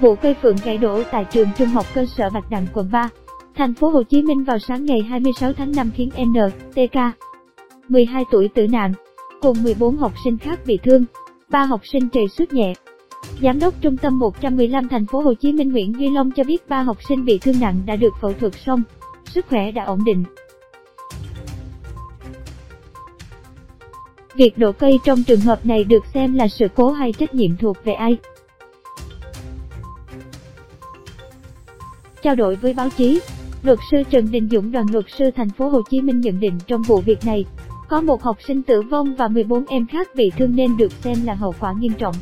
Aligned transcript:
Vụ 0.00 0.14
cây 0.14 0.34
phượng 0.42 0.56
gãy 0.64 0.78
đổ 0.78 1.02
tại 1.10 1.24
trường 1.32 1.48
trung 1.58 1.68
học 1.68 1.86
cơ 1.94 2.06
sở 2.16 2.30
Bạch 2.30 2.50
Đằng 2.50 2.66
quận 2.72 2.88
3, 2.92 3.08
thành 3.54 3.74
phố 3.74 3.88
Hồ 3.88 4.02
Chí 4.02 4.22
Minh 4.22 4.44
vào 4.44 4.58
sáng 4.58 4.84
ngày 4.84 5.02
26 5.02 5.52
tháng 5.52 5.72
5 5.76 5.90
khiến 5.94 6.10
NTK 6.24 6.96
12 7.88 8.24
tuổi 8.30 8.48
tử 8.48 8.66
nạn, 8.66 8.92
cùng 9.40 9.62
14 9.62 9.96
học 9.96 10.12
sinh 10.24 10.38
khác 10.38 10.60
bị 10.66 10.78
thương, 10.82 11.04
3 11.50 11.64
học 11.64 11.80
sinh 11.92 12.08
trầy 12.08 12.28
xước 12.28 12.52
nhẹ. 12.52 12.72
Giám 13.42 13.58
đốc 13.58 13.74
Trung 13.80 13.96
tâm 13.96 14.18
115 14.18 14.88
thành 14.88 15.06
phố 15.06 15.20
Hồ 15.20 15.34
Chí 15.34 15.52
Minh 15.52 15.72
Nguyễn 15.72 15.92
Duy 15.98 16.10
Long 16.10 16.30
cho 16.30 16.44
biết 16.44 16.68
3 16.68 16.82
học 16.82 16.96
sinh 17.08 17.24
bị 17.24 17.38
thương 17.38 17.60
nặng 17.60 17.80
đã 17.86 17.96
được 17.96 18.12
phẫu 18.20 18.32
thuật 18.32 18.52
xong, 18.66 18.82
sức 19.24 19.46
khỏe 19.48 19.70
đã 19.70 19.84
ổn 19.84 20.04
định. 20.04 20.24
Việc 24.34 24.58
đổ 24.58 24.72
cây 24.72 25.00
trong 25.04 25.22
trường 25.22 25.40
hợp 25.40 25.66
này 25.66 25.84
được 25.84 26.06
xem 26.14 26.34
là 26.34 26.48
sự 26.48 26.66
cố 26.74 26.90
hay 26.90 27.12
trách 27.12 27.34
nhiệm 27.34 27.56
thuộc 27.56 27.76
về 27.84 27.92
ai? 27.92 28.16
Trao 32.26 32.34
đổi 32.34 32.56
với 32.56 32.74
báo 32.74 32.88
chí, 32.96 33.20
luật 33.62 33.78
sư 33.90 34.02
Trần 34.10 34.30
Đình 34.30 34.48
Dũng 34.48 34.72
đoàn 34.72 34.86
luật 34.92 35.04
sư 35.18 35.30
thành 35.36 35.50
phố 35.50 35.68
Hồ 35.68 35.82
Chí 35.90 36.00
Minh 36.00 36.20
nhận 36.20 36.40
định 36.40 36.58
trong 36.66 36.82
vụ 36.82 37.00
việc 37.00 37.24
này, 37.26 37.44
có 37.88 38.00
một 38.00 38.22
học 38.22 38.36
sinh 38.46 38.62
tử 38.62 38.82
vong 38.82 39.16
và 39.16 39.28
14 39.28 39.64
em 39.68 39.86
khác 39.86 40.08
bị 40.16 40.30
thương 40.38 40.56
nên 40.56 40.76
được 40.76 40.92
xem 40.92 41.16
là 41.24 41.34
hậu 41.34 41.54
quả 41.60 41.74
nghiêm 41.78 41.92
trọng. 41.98 42.14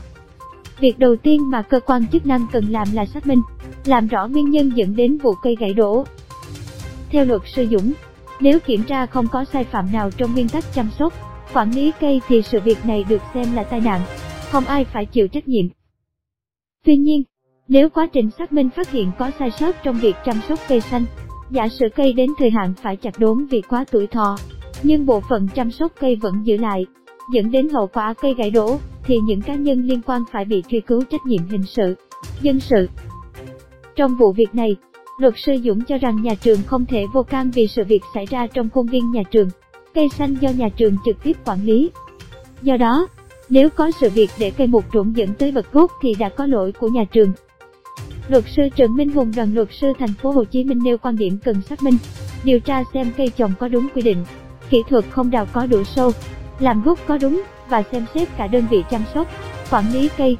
Việc 0.80 0.98
đầu 0.98 1.16
tiên 1.16 1.50
mà 1.50 1.62
cơ 1.62 1.80
quan 1.80 2.06
chức 2.06 2.26
năng 2.26 2.46
cần 2.52 2.64
làm 2.70 2.88
là 2.92 3.06
xác 3.06 3.26
minh, 3.26 3.42
làm 3.84 4.06
rõ 4.06 4.26
nguyên 4.26 4.50
nhân 4.50 4.72
dẫn 4.74 4.96
đến 4.96 5.18
vụ 5.18 5.34
cây 5.42 5.56
gãy 5.60 5.74
đổ. 5.74 6.04
Theo 7.10 7.24
luật 7.24 7.42
sư 7.46 7.66
Dũng, 7.70 7.92
nếu 8.40 8.58
kiểm 8.60 8.82
tra 8.82 9.06
không 9.06 9.26
có 9.28 9.44
sai 9.44 9.64
phạm 9.64 9.92
nào 9.92 10.10
trong 10.10 10.32
nguyên 10.34 10.48
tắc 10.48 10.64
chăm 10.74 10.90
sóc, 10.98 11.12
quản 11.54 11.70
lý 11.70 11.92
cây 12.00 12.20
thì 12.28 12.42
sự 12.42 12.60
việc 12.60 12.86
này 12.86 13.04
được 13.08 13.22
xem 13.34 13.54
là 13.54 13.64
tai 13.64 13.80
nạn, 13.80 14.00
không 14.50 14.64
ai 14.64 14.84
phải 14.84 15.06
chịu 15.06 15.28
trách 15.28 15.48
nhiệm. 15.48 15.66
Tuy 16.84 16.96
nhiên, 16.96 17.22
nếu 17.68 17.88
quá 17.88 18.06
trình 18.12 18.30
xác 18.38 18.52
minh 18.52 18.70
phát 18.76 18.90
hiện 18.90 19.10
có 19.18 19.30
sai 19.38 19.50
sót 19.50 19.76
trong 19.82 19.96
việc 19.96 20.16
chăm 20.24 20.36
sóc 20.48 20.58
cây 20.68 20.80
xanh, 20.80 21.04
giả 21.50 21.68
sử 21.68 21.86
cây 21.96 22.12
đến 22.12 22.30
thời 22.38 22.50
hạn 22.50 22.74
phải 22.82 22.96
chặt 22.96 23.18
đốn 23.18 23.46
vì 23.46 23.60
quá 23.60 23.84
tuổi 23.90 24.06
thọ, 24.06 24.36
nhưng 24.82 25.06
bộ 25.06 25.20
phận 25.28 25.48
chăm 25.54 25.70
sóc 25.70 25.92
cây 26.00 26.16
vẫn 26.16 26.34
giữ 26.44 26.56
lại, 26.56 26.86
dẫn 27.32 27.50
đến 27.50 27.68
hậu 27.68 27.86
quả 27.86 28.14
cây 28.22 28.34
gãy 28.34 28.50
đổ, 28.50 28.78
thì 29.04 29.18
những 29.24 29.40
cá 29.40 29.54
nhân 29.54 29.82
liên 29.86 30.00
quan 30.06 30.22
phải 30.32 30.44
bị 30.44 30.62
truy 30.68 30.80
cứu 30.80 31.02
trách 31.10 31.26
nhiệm 31.26 31.48
hình 31.48 31.64
sự, 31.66 31.94
dân 32.42 32.60
sự. 32.60 32.88
Trong 33.96 34.16
vụ 34.16 34.32
việc 34.32 34.54
này, 34.54 34.76
luật 35.18 35.34
sư 35.36 35.56
Dũng 35.64 35.84
cho 35.84 35.98
rằng 35.98 36.22
nhà 36.22 36.34
trường 36.34 36.58
không 36.66 36.86
thể 36.86 37.06
vô 37.12 37.22
can 37.22 37.50
vì 37.50 37.66
sự 37.66 37.84
việc 37.84 38.02
xảy 38.14 38.26
ra 38.26 38.46
trong 38.46 38.70
khuôn 38.70 38.86
viên 38.86 39.10
nhà 39.10 39.22
trường, 39.30 39.48
cây 39.94 40.08
xanh 40.08 40.34
do 40.40 40.50
nhà 40.50 40.68
trường 40.68 40.96
trực 41.04 41.22
tiếp 41.22 41.36
quản 41.44 41.64
lý. 41.64 41.90
Do 42.62 42.76
đó, 42.76 43.06
nếu 43.48 43.68
có 43.70 43.90
sự 44.00 44.10
việc 44.10 44.30
để 44.38 44.50
cây 44.50 44.66
mục 44.66 44.84
rụng 44.92 45.16
dẫn 45.16 45.34
tới 45.34 45.52
bật 45.52 45.72
gốc 45.72 45.92
thì 46.02 46.14
đã 46.18 46.28
có 46.28 46.46
lỗi 46.46 46.72
của 46.72 46.88
nhà 46.88 47.04
trường. 47.12 47.32
Luật 48.28 48.44
sư 48.56 48.62
Trần 48.76 48.96
Minh 48.96 49.10
Hùng 49.10 49.32
đoàn 49.36 49.54
luật 49.54 49.68
sư 49.80 49.92
thành 49.98 50.14
phố 50.22 50.30
Hồ 50.30 50.44
Chí 50.44 50.64
Minh 50.64 50.78
nêu 50.84 50.98
quan 50.98 51.16
điểm 51.16 51.38
cần 51.44 51.62
xác 51.62 51.82
minh, 51.82 51.94
điều 52.44 52.60
tra 52.60 52.82
xem 52.94 53.12
cây 53.16 53.30
trồng 53.36 53.52
có 53.58 53.68
đúng 53.68 53.88
quy 53.94 54.02
định, 54.02 54.24
kỹ 54.70 54.82
thuật 54.88 55.04
không 55.10 55.30
đào 55.30 55.46
có 55.52 55.66
đủ 55.66 55.84
sâu, 55.84 56.12
làm 56.58 56.82
gốc 56.82 56.98
có 57.06 57.18
đúng 57.18 57.42
và 57.68 57.82
xem 57.92 58.04
xét 58.14 58.28
cả 58.36 58.46
đơn 58.46 58.64
vị 58.70 58.82
chăm 58.90 59.02
sóc, 59.14 59.28
quản 59.70 59.92
lý 59.92 60.08
cây. 60.16 60.36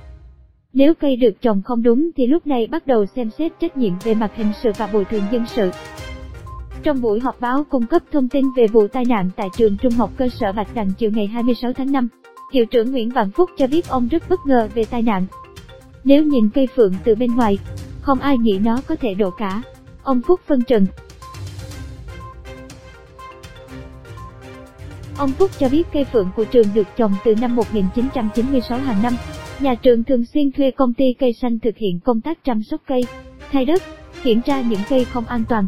Nếu 0.73 0.95
cây 0.95 1.17
được 1.17 1.43
trồng 1.43 1.63
không 1.63 1.83
đúng 1.83 2.11
thì 2.17 2.27
lúc 2.27 2.47
này 2.47 2.67
bắt 2.67 2.87
đầu 2.87 3.07
xem 3.07 3.31
xét 3.39 3.53
trách 3.61 3.77
nhiệm 3.77 3.93
về 4.05 4.15
mặt 4.15 4.31
hình 4.37 4.53
sự 4.63 4.71
và 4.79 4.87
bồi 4.87 5.05
thường 5.05 5.23
dân 5.31 5.45
sự. 5.47 5.71
Trong 6.83 7.01
buổi 7.01 7.21
họp 7.21 7.41
báo 7.41 7.65
cung 7.71 7.87
cấp 7.87 8.03
thông 8.13 8.29
tin 8.29 8.45
về 8.57 8.67
vụ 8.67 8.87
tai 8.87 9.05
nạn 9.05 9.31
tại 9.37 9.49
trường 9.57 9.77
trung 9.77 9.93
học 9.93 10.11
cơ 10.17 10.29
sở 10.29 10.53
Bạch 10.53 10.75
Đằng 10.75 10.93
chiều 10.99 11.11
ngày 11.11 11.27
26 11.27 11.73
tháng 11.73 11.93
5, 11.93 12.09
Hiệu 12.53 12.67
trưởng 12.67 12.91
Nguyễn 12.91 13.11
Vạn 13.11 13.31
Phúc 13.31 13.51
cho 13.57 13.67
biết 13.67 13.89
ông 13.89 14.09
rất 14.09 14.23
bất 14.29 14.41
ngờ 14.47 14.69
về 14.75 14.85
tai 14.85 15.03
nạn. 15.03 15.27
Nếu 16.05 16.25
nhìn 16.25 16.49
cây 16.49 16.69
phượng 16.77 16.95
từ 17.05 17.15
bên 17.15 17.35
ngoài, 17.37 17.59
không 18.01 18.21
ai 18.21 18.39
nghĩ 18.39 18.59
nó 18.59 18.81
có 18.87 18.97
thể 19.01 19.15
đổ 19.15 19.31
cả. 19.31 19.63
Ông 20.03 20.21
Phúc 20.27 20.41
phân 20.47 20.63
trần. 20.63 20.87
Ông 25.19 25.31
Phúc 25.31 25.51
cho 25.59 25.69
biết 25.69 25.83
cây 25.93 26.05
phượng 26.05 26.31
của 26.37 26.45
trường 26.45 26.67
được 26.75 26.87
trồng 26.97 27.13
từ 27.25 27.35
năm 27.35 27.57
1996 27.57 28.79
hàng 28.79 29.03
năm. 29.03 29.17
Nhà 29.61 29.75
trường 29.75 30.05
thường 30.05 30.25
xuyên 30.25 30.53
thuê 30.53 30.71
công 30.71 30.95
ty 30.95 31.05
cây 31.19 31.33
xanh 31.33 31.59
thực 31.59 31.77
hiện 31.77 32.01
công 32.01 32.21
tác 32.21 32.45
chăm 32.45 32.63
sóc 32.63 32.81
cây, 32.87 33.05
thay 33.53 33.65
đất, 33.65 33.83
kiểm 34.23 34.43
tra 34.43 34.61
những 34.61 34.81
cây 34.89 35.05
không 35.05 35.25
an 35.25 35.45
toàn. 35.49 35.67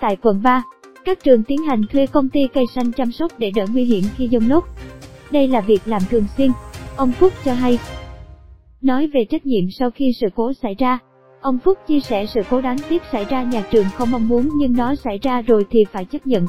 Tại 0.00 0.16
quận 0.22 0.42
3, 0.42 0.62
các 1.04 1.24
trường 1.24 1.42
tiến 1.42 1.62
hành 1.62 1.82
thuê 1.92 2.06
công 2.06 2.28
ty 2.28 2.40
cây 2.54 2.64
xanh 2.74 2.92
chăm 2.92 3.12
sóc 3.12 3.32
để 3.38 3.50
đỡ 3.54 3.66
nguy 3.72 3.84
hiểm 3.84 4.04
khi 4.16 4.28
dông 4.32 4.48
lốc. 4.48 4.68
Đây 5.30 5.48
là 5.48 5.60
việc 5.60 5.80
làm 5.84 6.02
thường 6.10 6.24
xuyên, 6.36 6.50
ông 6.96 7.12
Phúc 7.12 7.32
cho 7.44 7.52
hay. 7.52 7.78
Nói 8.82 9.10
về 9.14 9.24
trách 9.24 9.46
nhiệm 9.46 9.70
sau 9.70 9.90
khi 9.90 10.12
sự 10.20 10.26
cố 10.34 10.52
xảy 10.52 10.74
ra, 10.78 10.98
ông 11.40 11.58
Phúc 11.58 11.78
chia 11.86 12.00
sẻ 12.00 12.26
sự 12.26 12.40
cố 12.50 12.60
đáng 12.60 12.76
tiếc 12.88 13.02
xảy 13.12 13.24
ra 13.24 13.42
nhà 13.42 13.64
trường 13.70 13.86
không 13.94 14.10
mong 14.10 14.28
muốn 14.28 14.48
nhưng 14.58 14.72
nó 14.72 14.94
xảy 14.94 15.18
ra 15.22 15.42
rồi 15.42 15.64
thì 15.70 15.84
phải 15.84 16.04
chấp 16.04 16.26
nhận. 16.26 16.46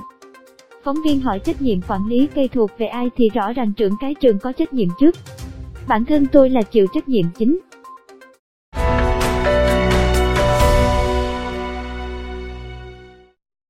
Phóng 0.83 0.97
viên 1.05 1.19
hỏi 1.21 1.39
trách 1.39 1.61
nhiệm 1.61 1.81
quản 1.87 2.07
lý 2.07 2.27
cây 2.35 2.47
thuộc 2.47 2.69
về 2.77 2.87
ai 2.87 3.09
thì 3.15 3.29
rõ 3.29 3.53
ràng 3.53 3.73
trưởng 3.73 3.93
cái 3.99 4.15
trường 4.15 4.39
có 4.39 4.51
trách 4.51 4.73
nhiệm 4.73 4.87
trước. 4.99 5.15
Bản 5.87 6.05
thân 6.05 6.25
tôi 6.31 6.49
là 6.49 6.61
chịu 6.61 6.87
trách 6.93 7.09
nhiệm 7.09 7.25
chính. 7.37 7.59